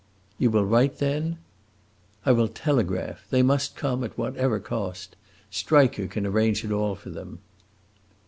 "You 0.39 0.49
will 0.49 0.65
write, 0.65 0.97
then?" 0.97 1.37
"I 2.25 2.31
will 2.31 2.47
telegraph. 2.47 3.27
They 3.29 3.43
must 3.43 3.75
come, 3.75 4.03
at 4.03 4.17
whatever 4.17 4.59
cost. 4.59 5.15
Striker 5.51 6.07
can 6.07 6.25
arrange 6.25 6.65
it 6.65 6.71
all 6.71 6.95
for 6.95 7.11
them." 7.11 7.37